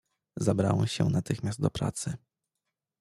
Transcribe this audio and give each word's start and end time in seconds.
"Zabrałem 0.37 0.87
się 0.87 1.03
natychmiast 1.09 1.61
do 1.61 1.69
pracy." 1.71 2.13